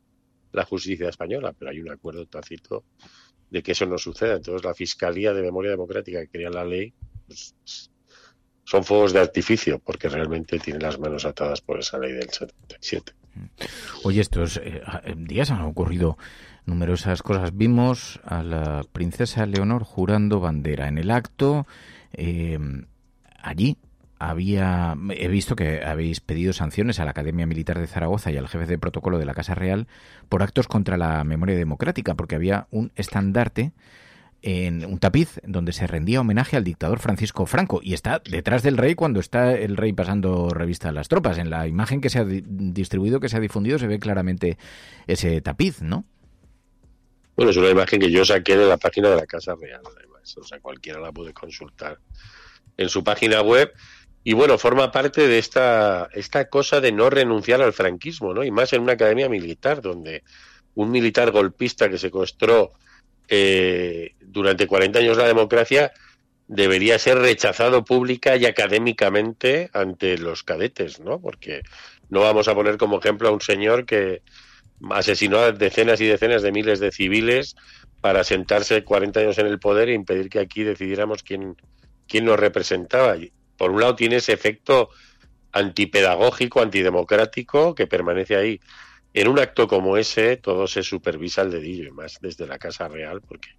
justicia 0.66 1.08
española, 1.08 1.54
pero 1.58 1.72
hay 1.72 1.80
un 1.80 1.92
acuerdo 1.92 2.26
tácito 2.26 2.84
de 3.50 3.64
que 3.64 3.72
eso 3.72 3.86
no 3.86 3.98
suceda. 3.98 4.36
Entonces, 4.36 4.66
la 4.66 4.74
Fiscalía 4.74 5.32
de 5.32 5.44
Memoria 5.44 5.72
Democrática 5.72 6.20
que 6.22 6.30
crea 6.30 6.50
la 6.50 6.66
ley 6.66 6.94
pues, 7.26 7.56
son 8.66 8.84
fuegos 8.84 9.14
de 9.14 9.20
artificio 9.20 9.80
porque 9.80 10.10
realmente 10.10 10.60
tienen 10.60 10.82
las 10.82 11.00
manos 11.00 11.26
atadas 11.26 11.62
por 11.62 11.80
esa 11.80 12.00
ley 12.00 12.14
del 12.14 12.30
77. 12.30 13.14
Oye, 14.04 14.20
estos 14.20 14.58
eh, 14.58 14.82
días 15.16 15.52
han 15.52 15.62
ocurrido 15.62 16.18
numerosas 16.66 17.22
cosas. 17.22 17.56
Vimos 17.56 18.20
a 18.26 18.44
la 18.44 18.84
princesa 18.92 19.46
Leonor 19.46 19.84
jurando 19.84 20.40
bandera 20.42 20.88
en 20.88 20.98
el 20.98 21.12
acto 21.12 21.66
eh, 22.18 22.60
allí 23.42 23.78
había 24.20 24.96
he 25.12 25.28
visto 25.28 25.56
que 25.56 25.84
habéis 25.84 26.22
pedido 26.22 26.52
sanciones 26.52 27.00
a 27.00 27.06
la 27.06 27.12
Academia 27.12 27.46
Militar 27.46 27.80
de 27.80 27.88
Zaragoza 27.88 28.32
y 28.32 28.38
al 28.38 28.48
jefe 28.48 28.66
de 28.66 28.80
protocolo 28.80 29.20
de 29.20 29.26
la 29.26 29.34
Casa 29.34 29.54
Real 29.54 29.88
por 30.28 30.42
actos 30.42 30.68
contra 30.68 30.98
la 30.98 31.24
memoria 31.24 31.56
democrática, 31.56 32.16
porque 32.16 32.36
había 32.36 32.68
un 32.72 32.92
estandarte 32.96 33.74
en 34.42 34.86
un 34.86 35.00
tapiz 35.00 35.40
donde 35.44 35.74
se 35.74 35.88
rendía 35.88 36.22
homenaje 36.22 36.58
al 36.58 36.64
dictador 36.64 37.00
Francisco 37.00 37.46
Franco 37.46 37.80
y 37.84 37.94
está 37.94 38.22
detrás 38.30 38.64
del 38.64 38.78
rey 38.78 38.96
cuando 38.96 39.20
está 39.20 39.54
el 39.54 39.78
rey 39.78 39.94
pasando 39.94 40.50
revista 40.50 40.90
a 40.90 40.92
las 40.92 41.08
tropas. 41.08 41.38
En 41.38 41.50
la 41.50 41.68
imagen 41.68 42.02
que 42.02 42.10
se 42.10 42.20
ha 42.20 42.26
distribuido, 42.26 43.20
que 43.20 43.30
se 43.30 43.38
ha 43.38 43.40
difundido, 43.40 43.80
se 43.80 43.88
ve 43.88 44.00
claramente 44.00 44.58
ese 45.06 45.42
tapiz, 45.42 45.82
¿no? 45.82 46.06
Bueno, 47.36 47.52
es 47.52 47.58
una 47.58 47.70
imagen 47.70 48.00
que 48.00 48.12
yo 48.12 48.26
saqué 48.26 48.58
de 48.58 48.68
la 48.68 48.78
página 48.78 49.10
de 49.10 49.16
la 49.18 49.26
Casa 49.28 49.54
Real, 49.56 49.82
además. 49.86 50.07
O 50.36 50.44
sea, 50.44 50.60
cualquiera 50.60 51.00
la 51.00 51.12
puede 51.12 51.34
consultar 51.34 52.00
en 52.76 52.90
su 52.90 53.04
página 53.04 53.42
web. 53.42 53.72
Y 54.24 54.34
bueno, 54.34 54.58
forma 54.58 54.92
parte 54.92 55.28
de 55.28 55.38
esta, 55.40 56.10
esta 56.14 56.50
cosa 56.50 56.82
de 56.82 56.92
no 56.92 57.10
renunciar 57.10 57.62
al 57.62 57.72
franquismo, 57.72 58.34
¿no? 58.34 58.44
Y 58.44 58.52
más 58.52 58.74
en 58.74 58.82
una 58.82 58.94
academia 58.94 59.30
militar, 59.30 59.82
donde 59.82 60.24
un 60.76 60.92
militar 60.92 61.32
golpista 61.32 61.90
que 61.90 61.98
secuestró 61.98 62.74
eh, 63.30 64.16
durante 64.20 64.68
40 64.68 65.00
años 65.00 65.18
la 65.18 65.28
democracia 65.28 65.94
debería 66.48 66.98
ser 66.98 67.20
rechazado 67.20 67.84
pública 67.84 68.36
y 68.38 68.46
académicamente 68.46 69.70
ante 69.74 70.18
los 70.18 70.44
cadetes, 70.44 71.00
¿no? 71.00 71.20
Porque 71.20 71.62
no 72.10 72.22
vamos 72.22 72.48
a 72.48 72.56
poner 72.56 72.78
como 72.78 73.00
ejemplo 73.00 73.28
a 73.28 73.32
un 73.32 73.42
señor 73.42 73.86
que 73.86 74.22
asesinó 74.92 75.40
a 75.40 75.52
decenas 75.52 76.00
y 76.00 76.06
decenas 76.06 76.42
de 76.42 76.52
miles 76.52 76.80
de 76.80 76.92
civiles 76.92 77.56
para 78.02 78.24
sentarse 78.24 78.84
40 78.84 79.20
años 79.20 79.38
en 79.38 79.48
el 79.48 79.60
poder 79.60 79.90
e 79.90 79.94
impedir 79.94 80.30
que 80.30 80.40
aquí 80.40 80.64
decidiéramos 80.64 81.24
quién, 81.24 81.56
quién 82.08 82.26
nos 82.26 82.40
representaba. 82.40 83.16
Por 83.58 83.72
un 83.72 83.82
lado 83.82 83.96
tiene 83.96 84.18
ese 84.18 84.34
efecto 84.34 84.90
antipedagógico, 85.52 86.62
antidemocrático 86.62 87.74
que 87.74 87.88
permanece 87.88 88.36
ahí. 88.36 88.60
En 89.14 89.28
un 89.28 89.40
acto 89.40 89.68
como 89.68 89.98
ese 89.98 90.38
todo 90.38 90.68
se 90.68 90.84
supervisa 90.84 91.42
al 91.42 91.52
dedillo 91.52 91.88
y 91.88 91.92
más 91.92 92.20
desde 92.22 92.46
la 92.46 92.60
Casa 92.60 92.88
Real 92.88 93.22
porque 93.22 93.50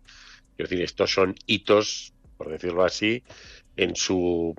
quiero 0.57 0.68
decir, 0.68 0.83
estos 0.83 1.12
son 1.12 1.35
hitos, 1.47 2.12
por 2.37 2.50
decirlo 2.50 2.85
así, 2.85 3.25
en 3.76 3.97
su 3.97 4.54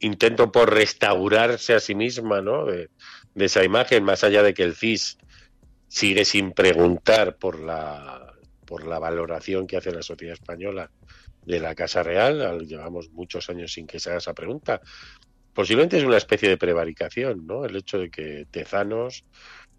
intento 0.00 0.52
por 0.52 0.72
restaurarse 0.72 1.74
a 1.74 1.80
sí 1.80 1.94
misma, 1.94 2.42
¿no? 2.42 2.66
De, 2.66 2.90
de 3.34 3.44
esa 3.46 3.64
imagen, 3.64 4.04
más 4.04 4.24
allá 4.24 4.42
de 4.42 4.52
que 4.52 4.62
el 4.62 4.74
CIS 4.74 5.18
sigue 5.88 6.24
sin 6.24 6.52
preguntar 6.52 7.36
por 7.36 7.60
la, 7.60 8.35
por 8.66 8.86
la 8.86 8.98
valoración 8.98 9.66
que 9.66 9.76
hace 9.76 9.92
la 9.92 10.02
sociedad 10.02 10.34
española 10.34 10.90
de 11.44 11.60
la 11.60 11.74
Casa 11.74 12.02
Real. 12.02 12.66
Llevamos 12.66 13.10
muchos 13.10 13.48
años 13.48 13.72
sin 13.72 13.86
que 13.86 14.00
se 14.00 14.10
haga 14.10 14.18
esa 14.18 14.34
pregunta. 14.34 14.82
Posiblemente 15.54 15.96
es 15.96 16.04
una 16.04 16.18
especie 16.18 16.50
de 16.50 16.58
prevaricación, 16.58 17.46
¿no? 17.46 17.64
El 17.64 17.76
hecho 17.76 17.98
de 17.98 18.10
que 18.10 18.46
Tezanos 18.50 19.24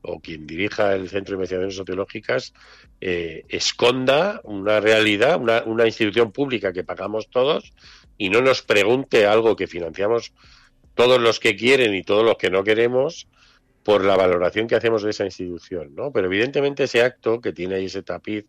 o 0.02 0.20
quien 0.20 0.48
dirija 0.48 0.96
el 0.96 1.10
Centro 1.10 1.34
de 1.34 1.38
Investigaciones 1.38 1.76
Sociológicas 1.76 2.54
eh, 3.02 3.44
esconda 3.50 4.42
una 4.44 4.80
realidad, 4.80 5.40
una, 5.40 5.64
una 5.66 5.86
institución 5.86 6.32
pública 6.32 6.72
que 6.72 6.84
pagamos 6.84 7.30
todos 7.30 7.74
y 8.18 8.30
no 8.30 8.42
nos 8.42 8.62
pregunte 8.62 9.26
algo 9.26 9.56
que 9.56 9.68
financiamos 9.68 10.34
todos 10.96 11.22
los 11.22 11.40
que 11.40 11.56
quieren 11.56 11.94
y 11.94 12.04
todos 12.04 12.26
los 12.26 12.38
que 12.38 12.50
no 12.50 12.64
queremos 12.64 13.28
por 13.88 14.04
la 14.04 14.18
valoración 14.18 14.68
que 14.68 14.76
hacemos 14.76 15.02
de 15.02 15.12
esa 15.12 15.24
institución, 15.24 15.96
¿no? 15.96 16.12
Pero 16.12 16.28
evidentemente 16.28 16.84
ese 16.84 17.04
acto 17.04 17.40
que 17.40 17.54
tiene 17.54 17.76
ahí 17.76 17.86
ese 17.86 18.04
tapiz 18.04 18.46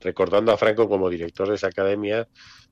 recordando 0.00 0.50
a 0.50 0.56
Franco 0.56 0.88
como 0.88 1.10
director 1.10 1.46
de 1.46 1.56
esa 1.56 1.66
academia, 1.66 2.26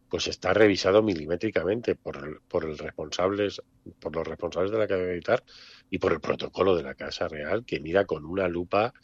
pues 0.08 0.26
está 0.26 0.54
revisado 0.54 1.02
milimétricamente 1.02 1.94
por, 1.94 2.40
por, 2.48 2.64
el 2.64 2.78
responsables, 2.78 3.60
por 4.00 4.16
los 4.16 4.26
responsables 4.26 4.72
de 4.72 4.78
la 4.78 4.84
Academia 4.84 5.10
Militar 5.10 5.44
y 5.90 5.98
por 5.98 6.14
el 6.14 6.20
protocolo 6.20 6.74
de 6.74 6.84
la 6.84 6.94
Casa 6.94 7.28
Real, 7.28 7.66
que 7.66 7.80
mira 7.80 8.06
con 8.06 8.24
una 8.24 8.48
lupa 8.48 8.94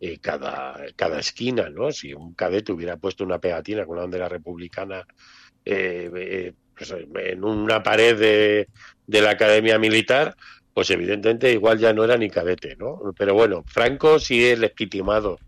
eh, 0.00 0.16
cada, 0.18 0.82
cada 0.96 1.20
esquina, 1.20 1.68
¿no? 1.68 1.92
Si 1.92 2.14
un 2.14 2.32
cadete 2.32 2.72
hubiera 2.72 2.96
puesto 2.96 3.22
una 3.22 3.38
pegatina 3.38 3.84
con 3.84 3.96
una 3.96 4.04
bandera 4.04 4.30
republicana 4.30 5.06
eh, 5.66 6.10
eh, 6.16 6.54
pues, 6.74 6.90
en 6.90 7.44
una 7.44 7.82
pared 7.82 8.18
de, 8.18 8.68
de 9.06 9.20
la 9.20 9.32
Academia 9.32 9.78
Militar, 9.78 10.34
pues 10.74 10.90
evidentemente 10.90 11.52
igual 11.52 11.78
ya 11.78 11.92
no 11.92 12.04
era 12.04 12.16
ni 12.16 12.30
cadete, 12.30 12.76
¿no? 12.76 13.00
Pero 13.16 13.34
bueno, 13.34 13.62
Franco 13.66 14.18
sí 14.18 14.44
es 14.44 14.58
legitimado 14.58 15.38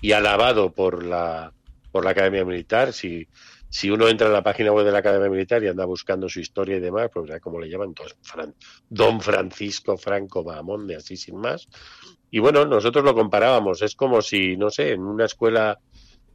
y 0.00 0.12
alabado 0.12 0.72
por 0.72 1.04
la, 1.04 1.52
por 1.90 2.04
la 2.04 2.10
Academia 2.10 2.44
Militar. 2.44 2.92
Si, 2.92 3.26
si 3.68 3.90
uno 3.90 4.08
entra 4.08 4.28
en 4.28 4.32
la 4.32 4.42
página 4.42 4.72
web 4.72 4.84
de 4.84 4.92
la 4.92 4.98
Academia 4.98 5.28
Militar 5.28 5.62
y 5.62 5.68
anda 5.68 5.84
buscando 5.84 6.28
su 6.28 6.40
historia 6.40 6.76
y 6.76 6.80
demás, 6.80 7.10
pues 7.12 7.28
ya 7.28 7.40
como 7.40 7.60
le 7.60 7.68
llaman, 7.68 7.94
Don 8.88 9.20
Francisco 9.20 9.96
Franco 9.96 10.44
de 10.86 10.96
así 10.96 11.16
sin 11.16 11.36
más. 11.36 11.68
Y 12.30 12.38
bueno, 12.38 12.64
nosotros 12.64 13.04
lo 13.04 13.14
comparábamos. 13.14 13.82
Es 13.82 13.96
como 13.96 14.22
si, 14.22 14.56
no 14.56 14.70
sé, 14.70 14.92
en 14.92 15.00
una 15.00 15.24
escuela 15.24 15.78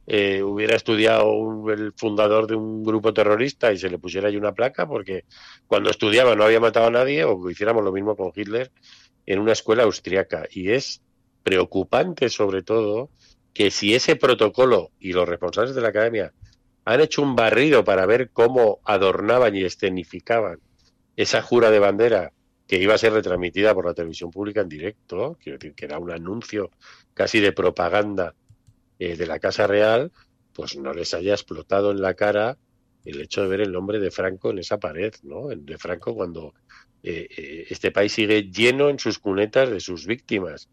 eh, 0.06 0.42
hubiera 0.42 0.76
estudiado 0.76 1.70
el 1.70 1.92
fundador 1.96 2.46
de 2.46 2.54
un 2.54 2.84
grupo 2.84 3.14
terrorista 3.14 3.72
y 3.72 3.78
se 3.78 3.88
le 3.88 3.98
pusiera 3.98 4.28
ahí 4.28 4.36
una 4.36 4.52
placa 4.52 4.86
porque 4.86 5.24
cuando 5.66 5.90
estudiaba 5.90 6.34
no 6.34 6.44
había 6.44 6.60
matado 6.60 6.86
a 6.86 6.90
nadie 6.90 7.24
o 7.24 7.48
hiciéramos 7.48 7.82
lo 7.82 7.92
mismo 7.92 8.14
con 8.14 8.30
Hitler 8.34 8.70
en 9.24 9.38
una 9.38 9.52
escuela 9.52 9.84
austriaca. 9.84 10.46
Y 10.50 10.70
es 10.70 11.00
preocupante 11.42 12.28
sobre 12.28 12.62
todo 12.62 13.10
que 13.54 13.70
si 13.70 13.94
ese 13.94 14.16
protocolo 14.16 14.90
y 14.98 15.12
los 15.12 15.28
responsables 15.28 15.74
de 15.74 15.80
la 15.80 15.88
academia 15.88 16.32
han 16.84 17.00
hecho 17.00 17.22
un 17.22 17.34
barrido 17.34 17.84
para 17.84 18.04
ver 18.04 18.30
cómo 18.30 18.80
adornaban 18.84 19.54
y 19.54 19.64
escenificaban 19.64 20.58
esa 21.16 21.40
jura 21.40 21.70
de 21.70 21.78
bandera 21.78 22.32
que 22.66 22.78
iba 22.78 22.94
a 22.94 22.98
ser 22.98 23.12
retransmitida 23.12 23.74
por 23.74 23.86
la 23.86 23.94
televisión 23.94 24.30
pública 24.30 24.62
en 24.62 24.68
directo, 24.68 25.38
quiero 25.40 25.58
decir 25.58 25.74
que 25.74 25.84
era 25.84 25.98
un 25.98 26.10
anuncio 26.10 26.70
casi 27.14 27.40
de 27.40 27.52
propaganda 27.52 28.34
eh, 29.04 29.16
de 29.16 29.26
la 29.26 29.38
Casa 29.38 29.66
Real, 29.66 30.10
pues 30.54 30.76
no 30.76 30.94
les 30.94 31.12
haya 31.12 31.34
explotado 31.34 31.90
en 31.90 32.00
la 32.00 32.14
cara 32.14 32.56
el 33.04 33.20
hecho 33.20 33.42
de 33.42 33.48
ver 33.48 33.60
el 33.60 33.70
nombre 33.70 33.98
de 33.98 34.10
Franco 34.10 34.50
en 34.50 34.60
esa 34.60 34.78
pared, 34.78 35.12
¿no? 35.24 35.48
De 35.48 35.76
Franco 35.76 36.14
cuando 36.14 36.54
eh, 37.02 37.28
eh, 37.36 37.66
este 37.68 37.90
país 37.90 38.12
sigue 38.12 38.50
lleno 38.50 38.88
en 38.88 38.98
sus 38.98 39.18
cunetas 39.18 39.68
de 39.68 39.80
sus 39.80 40.06
víctimas. 40.06 40.70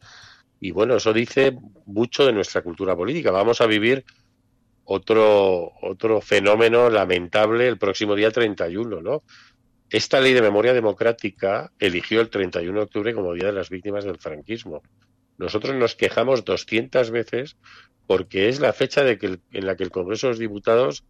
Y 0.61 0.71
bueno, 0.71 0.95
eso 0.95 1.11
dice 1.11 1.57
mucho 1.85 2.25
de 2.25 2.31
nuestra 2.31 2.61
cultura 2.61 2.95
política. 2.95 3.31
Vamos 3.31 3.59
a 3.59 3.65
vivir 3.65 4.05
otro, 4.85 5.73
otro 5.81 6.21
fenómeno 6.21 6.89
lamentable 6.89 7.67
el 7.67 7.77
próximo 7.77 8.15
día 8.15 8.31
31, 8.31 9.01
¿no? 9.01 9.23
Esta 9.89 10.21
ley 10.21 10.31
de 10.33 10.41
memoria 10.41 10.73
democrática 10.73 11.69
eligió 11.79 12.21
el 12.21 12.29
31 12.29 12.79
de 12.79 12.85
octubre 12.85 13.13
como 13.13 13.33
Día 13.33 13.47
de 13.47 13.53
las 13.53 13.69
Víctimas 13.69 14.05
del 14.05 14.19
Franquismo. 14.19 14.83
Nosotros 15.41 15.75
nos 15.75 15.95
quejamos 15.95 16.45
200 16.45 17.10
veces 17.10 17.57
porque 18.05 18.48
es 18.48 18.60
la 18.60 18.74
fecha 18.74 19.03
en 19.10 19.65
la 19.65 19.75
que 19.75 19.83
el 19.83 19.91
Congreso 19.91 20.27
de 20.27 20.31
los 20.31 20.39
Diputados 20.39 21.03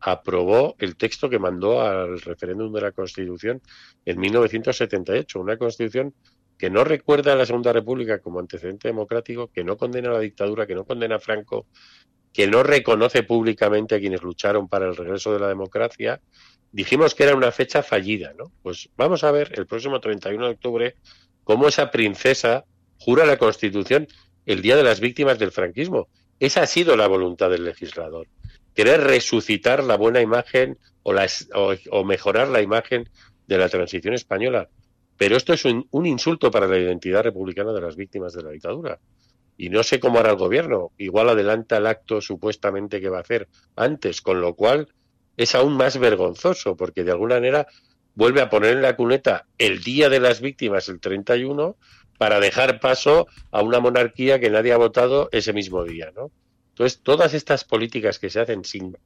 aprobó 0.00 0.74
el 0.78 0.96
texto 0.96 1.28
que 1.28 1.38
mandó 1.38 1.82
al 1.82 2.20
referéndum 2.20 2.72
de 2.72 2.80
la 2.80 2.92
Constitución 2.92 3.60
en 4.04 4.18
1978, 4.18 5.38
una 5.38 5.56
Constitución 5.56 6.14
que 6.56 6.70
no 6.70 6.84
recuerda 6.84 7.32
a 7.32 7.36
la 7.36 7.46
Segunda 7.46 7.72
República 7.72 8.20
como 8.20 8.38
antecedente 8.38 8.88
democrático, 8.88 9.48
que 9.48 9.64
no 9.64 9.76
condena 9.76 10.10
a 10.10 10.14
la 10.14 10.20
dictadura, 10.20 10.66
que 10.66 10.74
no 10.74 10.84
condena 10.84 11.16
a 11.16 11.20
Franco, 11.20 11.66
que 12.32 12.46
no 12.46 12.62
reconoce 12.62 13.22
públicamente 13.22 13.94
a 13.94 14.00
quienes 14.00 14.22
lucharon 14.22 14.68
para 14.68 14.86
el 14.86 14.96
regreso 14.96 15.32
de 15.32 15.40
la 15.40 15.48
democracia, 15.48 16.20
dijimos 16.72 17.14
que 17.14 17.24
era 17.24 17.36
una 17.36 17.52
fecha 17.52 17.82
fallida, 17.82 18.32
¿no? 18.36 18.50
Pues 18.62 18.88
vamos 18.96 19.24
a 19.24 19.30
ver 19.30 19.52
el 19.56 19.66
próximo 19.66 20.00
31 20.00 20.46
de 20.46 20.52
octubre 20.52 20.96
cómo 21.44 21.68
esa 21.68 21.90
princesa 21.90 22.64
jura 23.04 23.26
la 23.26 23.36
Constitución 23.36 24.08
el 24.46 24.62
Día 24.62 24.76
de 24.76 24.82
las 24.82 24.98
Víctimas 24.98 25.38
del 25.38 25.52
Franquismo. 25.52 26.08
Esa 26.40 26.62
ha 26.62 26.66
sido 26.66 26.96
la 26.96 27.06
voluntad 27.06 27.50
del 27.50 27.64
legislador. 27.64 28.28
Querer 28.74 29.02
resucitar 29.02 29.84
la 29.84 29.96
buena 29.96 30.22
imagen 30.22 30.78
o, 31.02 31.14
o, 31.90 32.04
mejorar 32.04 32.48
la 32.48 32.62
imagen 32.62 33.08
de 33.46 33.58
la 33.58 33.68
transición 33.68 34.14
española. 34.14 34.70
Pero 35.18 35.36
esto 35.36 35.52
es 35.52 35.66
un, 35.66 35.86
un, 35.90 36.06
insulto 36.06 36.50
para 36.50 36.66
la 36.66 36.78
identidad 36.78 37.22
republicana 37.22 37.72
de 37.72 37.82
las 37.82 37.94
víctimas 37.94 38.32
de 38.32 38.42
la 38.42 38.50
dictadura. 38.50 38.98
Y 39.58 39.68
no 39.68 39.82
sé 39.82 40.00
cómo 40.00 40.18
hará 40.18 40.30
el 40.30 40.36
gobierno. 40.36 40.92
Igual 40.96 41.28
adelanta 41.28 41.76
el 41.76 41.86
acto 41.86 42.22
supuestamente 42.22 43.02
que 43.02 43.10
va 43.10 43.18
a 43.18 43.20
hacer 43.20 43.48
antes, 43.76 44.22
con 44.22 44.40
lo 44.40 44.54
cual 44.54 44.88
es 45.36 45.54
aún 45.54 45.76
más 45.76 45.98
vergonzoso, 45.98 46.74
porque 46.74 47.04
de 47.04 47.12
alguna 47.12 47.34
manera 47.34 47.66
vuelve 48.14 48.40
a 48.40 48.48
poner 48.48 48.72
en 48.72 48.82
la 48.82 48.96
cuneta 48.96 49.46
el 49.58 49.82
Día 49.82 50.08
de 50.08 50.20
las 50.20 50.40
Víctimas, 50.40 50.88
el 50.88 51.00
31, 51.00 51.76
para 52.18 52.40
dejar 52.40 52.80
paso 52.80 53.26
a 53.50 53.62
una 53.62 53.80
monarquía 53.80 54.40
que 54.40 54.50
nadie 54.50 54.72
ha 54.72 54.76
votado 54.76 55.28
ese 55.32 55.52
mismo 55.52 55.84
día, 55.84 56.12
¿no? 56.14 56.30
Entonces, 56.70 57.00
todas 57.02 57.34
estas 57.34 57.64
políticas 57.64 58.18
que 58.18 58.30
se 58.30 58.40
hacen 58.40 58.64
sin 58.64 58.96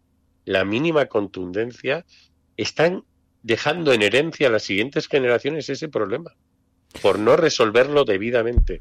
la 0.44 0.64
mínima 0.64 1.06
contundencia 1.06 2.06
están 2.56 3.04
dejando 3.42 3.92
en 3.92 4.02
herencia 4.02 4.48
a 4.48 4.50
las 4.50 4.62
siguientes 4.62 5.06
generaciones 5.06 5.68
ese 5.68 5.88
problema, 5.88 6.34
por 7.02 7.18
no 7.18 7.36
resolverlo 7.36 8.04
debidamente. 8.04 8.80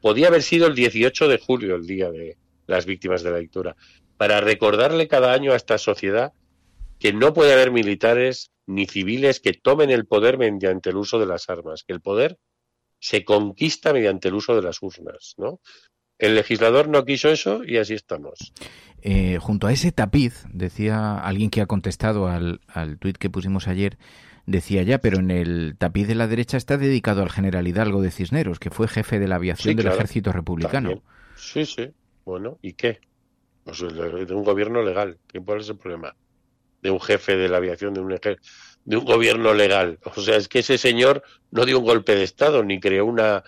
Podía 0.00 0.28
haber 0.28 0.42
sido 0.42 0.66
el 0.66 0.74
18 0.74 1.28
de 1.28 1.38
julio 1.38 1.76
el 1.76 1.86
día 1.86 2.10
de 2.10 2.36
las 2.66 2.86
víctimas 2.86 3.22
de 3.22 3.30
la 3.30 3.38
dictadura, 3.38 3.76
para 4.16 4.40
recordarle 4.40 5.08
cada 5.08 5.32
año 5.32 5.52
a 5.52 5.56
esta 5.56 5.78
sociedad 5.78 6.32
que 6.98 7.12
no 7.12 7.34
puede 7.34 7.52
haber 7.52 7.70
militares 7.70 8.50
ni 8.66 8.86
civiles 8.86 9.40
que 9.40 9.52
tomen 9.52 9.90
el 9.90 10.06
poder 10.06 10.38
mediante 10.38 10.90
el 10.90 10.96
uso 10.96 11.18
de 11.18 11.26
las 11.26 11.48
armas, 11.48 11.84
que 11.84 11.92
el 11.92 12.00
poder 12.00 12.38
se 12.98 13.24
conquista 13.24 13.92
mediante 13.92 14.28
el 14.28 14.34
uso 14.34 14.56
de 14.56 14.62
las 14.62 14.82
urnas, 14.82 15.34
¿no? 15.36 15.60
El 16.18 16.34
legislador 16.34 16.88
no 16.88 17.04
quiso 17.04 17.28
eso 17.28 17.62
y 17.64 17.76
así 17.76 17.94
estamos. 17.94 18.52
Eh, 19.02 19.38
junto 19.38 19.66
a 19.66 19.72
ese 19.72 19.92
tapiz, 19.92 20.44
decía 20.50 21.18
alguien 21.18 21.50
que 21.50 21.60
ha 21.60 21.66
contestado 21.66 22.28
al, 22.28 22.60
al 22.68 22.98
tuit 22.98 23.18
que 23.18 23.28
pusimos 23.28 23.68
ayer, 23.68 23.98
decía 24.46 24.82
ya, 24.82 24.98
pero 24.98 25.18
en 25.18 25.30
el 25.30 25.76
tapiz 25.76 26.08
de 26.08 26.14
la 26.14 26.26
derecha 26.26 26.56
está 26.56 26.78
dedicado 26.78 27.22
al 27.22 27.30
general 27.30 27.68
Hidalgo 27.68 28.00
de 28.00 28.10
Cisneros, 28.10 28.58
que 28.58 28.70
fue 28.70 28.88
jefe 28.88 29.18
de 29.18 29.28
la 29.28 29.36
aviación 29.36 29.76
del 29.76 29.88
ejército 29.88 30.32
republicano. 30.32 31.02
Sí, 31.36 31.66
sí. 31.66 31.90
Bueno, 32.24 32.58
¿y 32.62 32.72
qué? 32.72 33.00
Pues 33.64 33.80
de 33.80 34.34
un 34.34 34.44
gobierno 34.44 34.82
legal. 34.82 35.18
¿Cuál 35.44 35.60
es 35.60 35.68
el 35.68 35.76
problema? 35.76 36.16
De 36.80 36.90
un 36.90 37.00
jefe 37.00 37.36
de 37.36 37.48
la 37.48 37.58
aviación, 37.58 37.92
de 37.94 38.00
un 38.00 38.12
ejército 38.12 38.42
de 38.86 38.96
un 38.96 39.04
gobierno 39.04 39.52
legal. 39.52 39.98
O 40.16 40.20
sea, 40.20 40.36
es 40.36 40.48
que 40.48 40.60
ese 40.60 40.78
señor 40.78 41.22
no 41.50 41.66
dio 41.66 41.80
un 41.80 41.84
golpe 41.84 42.14
de 42.14 42.22
Estado 42.22 42.64
ni 42.64 42.80
creó 42.80 43.04
una, 43.04 43.44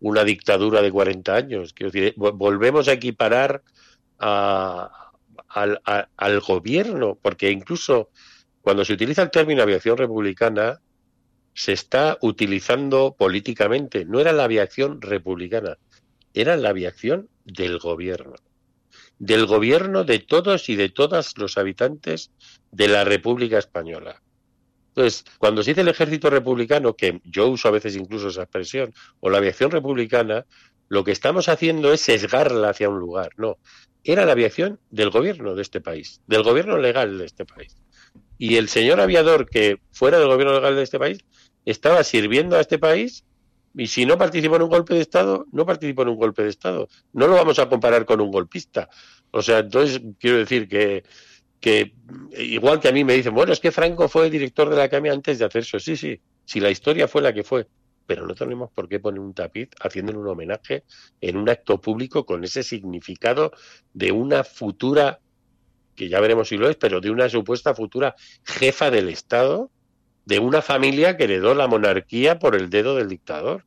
una 0.00 0.24
dictadura 0.24 0.80
de 0.80 0.90
40 0.90 1.34
años. 1.34 1.72
Quiero 1.74 1.90
decir, 1.90 2.14
volvemos 2.16 2.88
a 2.88 2.92
equiparar 2.92 3.62
a, 4.18 5.12
al, 5.48 5.80
al, 6.16 6.40
gobierno, 6.40 7.18
porque 7.20 7.50
incluso 7.50 8.10
cuando 8.62 8.84
se 8.84 8.92
utiliza 8.92 9.22
el 9.22 9.30
término 9.30 9.62
aviación 9.62 9.98
republicana, 9.98 10.80
se 11.52 11.72
está 11.72 12.16
utilizando 12.20 13.16
políticamente. 13.18 14.04
No 14.04 14.20
era 14.20 14.32
la 14.32 14.44
aviación 14.44 15.02
republicana, 15.02 15.78
era 16.32 16.56
la 16.56 16.68
aviación 16.68 17.28
del 17.44 17.78
gobierno. 17.78 18.34
Del 19.18 19.46
gobierno 19.46 20.04
de 20.04 20.20
todos 20.20 20.68
y 20.68 20.76
de 20.76 20.90
todas 20.90 21.38
los 21.38 21.58
habitantes 21.58 22.30
de 22.70 22.88
la 22.88 23.04
República 23.04 23.58
Española. 23.58 24.22
Entonces, 24.96 25.26
cuando 25.36 25.62
se 25.62 25.72
dice 25.72 25.82
el 25.82 25.88
ejército 25.88 26.30
republicano, 26.30 26.96
que 26.96 27.20
yo 27.24 27.48
uso 27.48 27.68
a 27.68 27.70
veces 27.70 27.96
incluso 27.96 28.28
esa 28.28 28.44
expresión, 28.44 28.94
o 29.20 29.28
la 29.28 29.36
aviación 29.36 29.70
republicana, 29.70 30.46
lo 30.88 31.04
que 31.04 31.12
estamos 31.12 31.50
haciendo 31.50 31.92
es 31.92 32.00
sesgarla 32.00 32.70
hacia 32.70 32.88
un 32.88 32.98
lugar. 32.98 33.28
No, 33.36 33.58
era 34.04 34.24
la 34.24 34.32
aviación 34.32 34.80
del 34.90 35.10
gobierno 35.10 35.54
de 35.54 35.60
este 35.60 35.82
país, 35.82 36.22
del 36.26 36.42
gobierno 36.42 36.78
legal 36.78 37.18
de 37.18 37.26
este 37.26 37.44
país. 37.44 37.76
Y 38.38 38.56
el 38.56 38.70
señor 38.70 39.00
aviador 39.00 39.50
que 39.50 39.80
fuera 39.92 40.18
del 40.18 40.28
gobierno 40.28 40.54
legal 40.54 40.76
de 40.76 40.84
este 40.84 40.98
país 40.98 41.18
estaba 41.66 42.02
sirviendo 42.02 42.56
a 42.56 42.60
este 42.60 42.78
país 42.78 43.22
y 43.74 43.88
si 43.88 44.06
no 44.06 44.16
participó 44.16 44.56
en 44.56 44.62
un 44.62 44.70
golpe 44.70 44.94
de 44.94 45.02
Estado, 45.02 45.44
no 45.52 45.66
participó 45.66 46.02
en 46.02 46.08
un 46.08 46.16
golpe 46.16 46.42
de 46.42 46.48
Estado. 46.48 46.88
No 47.12 47.26
lo 47.26 47.34
vamos 47.34 47.58
a 47.58 47.68
comparar 47.68 48.06
con 48.06 48.22
un 48.22 48.30
golpista. 48.30 48.88
O 49.30 49.42
sea, 49.42 49.58
entonces 49.58 50.00
quiero 50.18 50.38
decir 50.38 50.66
que 50.66 51.04
que 51.60 51.94
igual 52.38 52.80
que 52.80 52.88
a 52.88 52.92
mí 52.92 53.04
me 53.04 53.14
dicen, 53.14 53.34
bueno, 53.34 53.52
es 53.52 53.60
que 53.60 53.72
Franco 53.72 54.08
fue 54.08 54.30
director 54.30 54.68
de 54.68 54.76
la 54.76 54.84
Academia 54.84 55.12
antes 55.12 55.38
de 55.38 55.44
hacer 55.44 55.62
eso. 55.62 55.78
Sí, 55.78 55.96
sí, 55.96 56.20
si 56.44 56.60
la 56.60 56.70
historia 56.70 57.08
fue 57.08 57.22
la 57.22 57.32
que 57.32 57.42
fue, 57.42 57.66
pero 58.06 58.26
no 58.26 58.34
tenemos 58.34 58.70
por 58.70 58.88
qué 58.88 59.00
poner 59.00 59.20
un 59.20 59.34
tapiz 59.34 59.70
haciéndole 59.80 60.18
un 60.18 60.28
homenaje 60.28 60.84
en 61.20 61.36
un 61.36 61.48
acto 61.48 61.80
público 61.80 62.24
con 62.24 62.44
ese 62.44 62.62
significado 62.62 63.52
de 63.92 64.12
una 64.12 64.44
futura, 64.44 65.20
que 65.94 66.08
ya 66.08 66.20
veremos 66.20 66.48
si 66.48 66.56
lo 66.56 66.68
es, 66.68 66.76
pero 66.76 67.00
de 67.00 67.10
una 67.10 67.28
supuesta 67.28 67.74
futura 67.74 68.14
jefa 68.44 68.90
del 68.90 69.08
Estado, 69.08 69.70
de 70.24 70.38
una 70.38 70.62
familia 70.62 71.16
que 71.16 71.24
heredó 71.24 71.54
la 71.54 71.66
monarquía 71.66 72.38
por 72.38 72.54
el 72.54 72.70
dedo 72.70 72.96
del 72.96 73.08
dictador. 73.08 73.64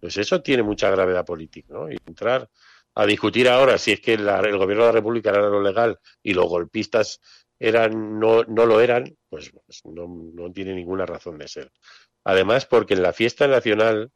Pues 0.00 0.16
eso 0.18 0.42
tiene 0.42 0.62
mucha 0.62 0.90
gravedad 0.90 1.24
política, 1.24 1.68
¿no? 1.72 1.90
Y 1.90 1.96
entrar 2.06 2.48
a 2.96 3.04
discutir 3.04 3.48
ahora 3.48 3.76
si 3.76 3.92
es 3.92 4.00
que 4.00 4.14
el 4.14 4.24
gobierno 4.24 4.84
de 4.84 4.88
la 4.88 4.92
República 4.92 5.30
era 5.30 5.42
lo 5.42 5.62
legal 5.62 5.98
y 6.22 6.32
los 6.32 6.46
golpistas 6.46 7.20
eran 7.58 8.18
no, 8.18 8.42
no 8.44 8.64
lo 8.64 8.80
eran, 8.80 9.16
pues, 9.28 9.52
pues, 9.66 9.82
no, 9.84 10.06
no 10.08 10.50
tiene 10.52 10.74
ninguna 10.74 11.04
razón 11.04 11.36
de 11.36 11.46
ser. 11.46 11.70
Además, 12.24 12.64
porque 12.64 12.94
en 12.94 13.02
la 13.02 13.12
fiesta 13.12 13.46
nacional, 13.46 14.10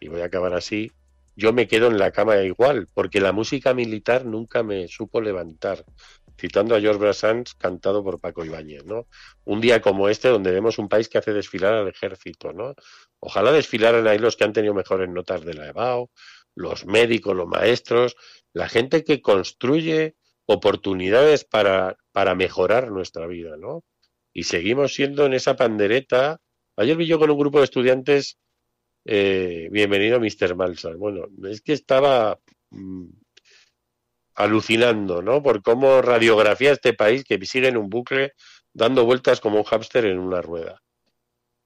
y 0.00 0.08
voy 0.08 0.22
a 0.22 0.26
acabar 0.26 0.54
así, 0.54 0.90
yo 1.36 1.52
me 1.52 1.68
quedo 1.68 1.86
en 1.86 1.98
la 1.98 2.10
cama 2.10 2.36
igual, 2.42 2.88
porque 2.94 3.20
la 3.20 3.32
música 3.32 3.74
militar 3.74 4.26
nunca 4.26 4.62
me 4.64 4.88
supo 4.88 5.20
levantar. 5.20 5.84
Citando 6.36 6.74
a 6.74 6.80
George 6.80 6.98
Brassens, 6.98 7.54
cantado 7.54 8.02
por 8.02 8.18
Paco 8.18 8.44
Ibáñez, 8.44 8.84
¿no? 8.86 9.06
Un 9.44 9.60
día 9.60 9.80
como 9.80 10.08
este, 10.08 10.28
donde 10.28 10.50
vemos 10.50 10.78
un 10.78 10.88
país 10.88 11.08
que 11.08 11.18
hace 11.18 11.32
desfilar 11.32 11.74
al 11.74 11.88
ejército, 11.88 12.52
¿no? 12.52 12.74
Ojalá 13.20 13.52
desfilaran 13.52 14.08
ahí 14.08 14.18
los 14.18 14.36
que 14.36 14.44
han 14.44 14.52
tenido 14.52 14.74
mejores 14.74 15.08
notas 15.08 15.44
de 15.44 15.54
la 15.54 15.68
EBAO, 15.68 16.10
los 16.54 16.86
médicos, 16.86 17.36
los 17.36 17.48
maestros, 17.48 18.16
la 18.52 18.68
gente 18.68 19.04
que 19.04 19.20
construye 19.22 20.16
oportunidades 20.46 21.44
para, 21.44 21.96
para 22.12 22.34
mejorar 22.34 22.90
nuestra 22.90 23.26
vida, 23.26 23.56
¿no? 23.56 23.84
Y 24.32 24.44
seguimos 24.44 24.94
siendo 24.94 25.26
en 25.26 25.34
esa 25.34 25.56
pandereta. 25.56 26.40
Ayer 26.76 26.96
vi 26.96 27.06
yo 27.06 27.18
con 27.18 27.30
un 27.30 27.38
grupo 27.38 27.58
de 27.58 27.64
estudiantes, 27.64 28.38
eh, 29.04 29.68
bienvenido 29.70 30.20
Mr. 30.20 30.54
Malsa. 30.56 30.90
Bueno, 30.96 31.26
es 31.44 31.62
que 31.62 31.72
estaba 31.72 32.38
mm, 32.70 33.06
alucinando, 34.34 35.22
¿no? 35.22 35.42
Por 35.42 35.62
cómo 35.62 36.02
radiografía 36.02 36.72
este 36.72 36.94
país 36.94 37.24
que 37.24 37.44
sigue 37.44 37.68
en 37.68 37.76
un 37.76 37.88
bucle 37.88 38.32
dando 38.72 39.04
vueltas 39.04 39.40
como 39.40 39.58
un 39.58 39.64
hámster 39.64 40.06
en 40.06 40.18
una 40.18 40.40
rueda. 40.42 40.80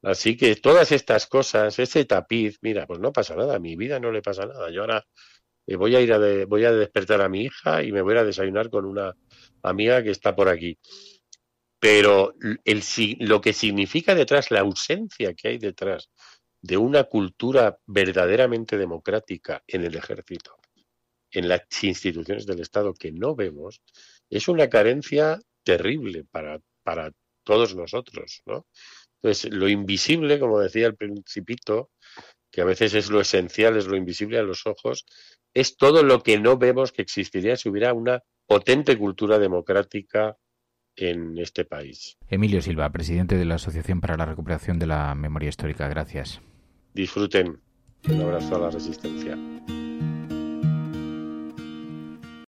Así 0.04 0.36
que 0.36 0.56
todas 0.56 0.92
estas 0.92 1.26
cosas, 1.26 1.78
ese 1.78 2.04
tapiz, 2.04 2.58
mira, 2.60 2.86
pues 2.86 3.00
no 3.00 3.10
pasa 3.12 3.34
nada, 3.34 3.56
a 3.56 3.58
mi 3.58 3.74
vida 3.74 3.98
no 3.98 4.12
le 4.12 4.20
pasa 4.20 4.44
nada. 4.44 4.70
Yo 4.70 4.82
ahora 4.82 5.06
eh, 5.66 5.76
voy 5.76 5.96
a 5.96 6.00
ir 6.00 6.12
a 6.12 6.18
voy 6.46 6.64
a 6.64 6.72
despertar 6.72 7.22
a 7.22 7.28
mi 7.28 7.44
hija 7.44 7.82
y 7.82 7.90
me 7.90 8.02
voy 8.02 8.16
a 8.18 8.24
desayunar 8.24 8.68
con 8.68 8.84
una 8.84 9.16
amiga 9.62 10.02
que 10.02 10.10
está 10.10 10.36
por 10.36 10.48
aquí. 10.48 10.78
Pero 11.78 12.34
lo 13.20 13.40
que 13.40 13.52
significa 13.52 14.14
detrás, 14.14 14.50
la 14.50 14.60
ausencia 14.60 15.34
que 15.34 15.48
hay 15.48 15.58
detrás 15.58 16.10
de 16.60 16.76
una 16.76 17.04
cultura 17.04 17.78
verdaderamente 17.86 18.76
democrática 18.76 19.62
en 19.66 19.84
el 19.84 19.94
ejército, 19.94 20.56
en 21.30 21.48
las 21.48 21.62
instituciones 21.82 22.46
del 22.46 22.60
Estado 22.60 22.94
que 22.94 23.12
no 23.12 23.34
vemos, 23.34 23.82
es 24.30 24.48
una 24.48 24.68
carencia 24.68 25.38
terrible 25.62 26.24
para, 26.30 26.60
para 26.82 27.10
todos 27.42 27.74
nosotros, 27.74 28.42
¿no? 28.46 28.66
Entonces, 29.24 29.54
lo 29.54 29.70
invisible, 29.70 30.38
como 30.38 30.60
decía 30.60 30.86
el 30.86 30.96
principito, 30.96 31.88
que 32.52 32.60
a 32.60 32.66
veces 32.66 32.92
es 32.92 33.10
lo 33.10 33.22
esencial, 33.22 33.74
es 33.78 33.86
lo 33.86 33.96
invisible 33.96 34.38
a 34.38 34.42
los 34.42 34.66
ojos, 34.66 35.06
es 35.54 35.78
todo 35.78 36.02
lo 36.02 36.22
que 36.22 36.38
no 36.38 36.58
vemos 36.58 36.92
que 36.92 37.00
existiría 37.00 37.56
si 37.56 37.70
hubiera 37.70 37.94
una 37.94 38.22
potente 38.46 38.98
cultura 38.98 39.38
democrática 39.38 40.36
en 40.94 41.38
este 41.38 41.64
país. 41.64 42.18
Emilio 42.28 42.60
Silva, 42.60 42.92
presidente 42.92 43.38
de 43.38 43.46
la 43.46 43.54
Asociación 43.54 44.02
para 44.02 44.18
la 44.18 44.26
Recuperación 44.26 44.78
de 44.78 44.88
la 44.88 45.14
Memoria 45.14 45.48
Histórica. 45.48 45.88
Gracias. 45.88 46.42
Disfruten. 46.92 47.62
Un 48.06 48.20
abrazo 48.20 48.56
a 48.56 48.58
la 48.58 48.70
resistencia. 48.70 49.38